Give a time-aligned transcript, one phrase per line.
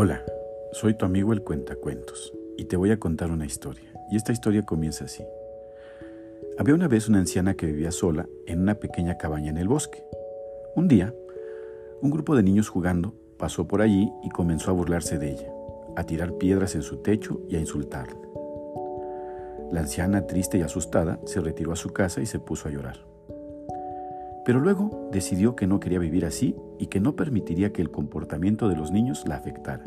[0.00, 0.24] Hola,
[0.70, 3.92] soy tu amigo el Cuentacuentos y te voy a contar una historia.
[4.12, 5.24] Y esta historia comienza así.
[6.56, 10.04] Había una vez una anciana que vivía sola en una pequeña cabaña en el bosque.
[10.76, 11.12] Un día,
[12.00, 15.52] un grupo de niños jugando pasó por allí y comenzó a burlarse de ella,
[15.96, 18.20] a tirar piedras en su techo y a insultarla.
[19.72, 23.04] La anciana, triste y asustada, se retiró a su casa y se puso a llorar.
[24.48, 28.70] Pero luego decidió que no quería vivir así y que no permitiría que el comportamiento
[28.70, 29.84] de los niños la afectara.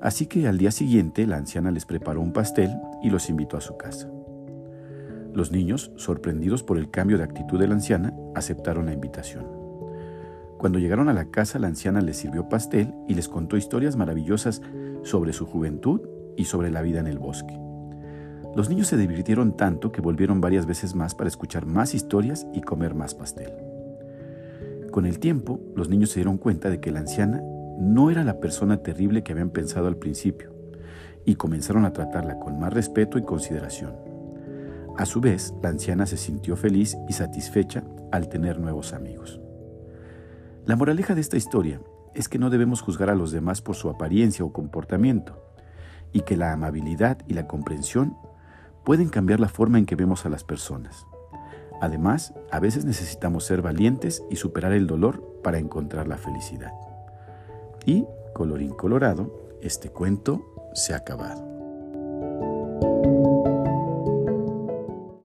[0.00, 2.70] Así que al día siguiente la anciana les preparó un pastel
[3.02, 4.08] y los invitó a su casa.
[5.32, 9.46] Los niños, sorprendidos por el cambio de actitud de la anciana, aceptaron la invitación.
[10.56, 14.62] Cuando llegaron a la casa, la anciana les sirvió pastel y les contó historias maravillosas
[15.02, 16.02] sobre su juventud
[16.36, 17.58] y sobre la vida en el bosque.
[18.56, 22.60] Los niños se divirtieron tanto que volvieron varias veces más para escuchar más historias y
[22.60, 23.52] comer más pastel.
[24.92, 27.42] Con el tiempo, los niños se dieron cuenta de que la anciana
[27.80, 30.54] no era la persona terrible que habían pensado al principio
[31.24, 33.96] y comenzaron a tratarla con más respeto y consideración.
[34.96, 39.40] A su vez, la anciana se sintió feliz y satisfecha al tener nuevos amigos.
[40.64, 41.80] La moraleja de esta historia
[42.14, 45.42] es que no debemos juzgar a los demás por su apariencia o comportamiento
[46.12, 48.16] y que la amabilidad y la comprensión
[48.84, 51.06] pueden cambiar la forma en que vemos a las personas.
[51.80, 56.72] Además, a veces necesitamos ser valientes y superar el dolor para encontrar la felicidad.
[57.84, 61.53] Y, colorín colorado, este cuento se ha acabado.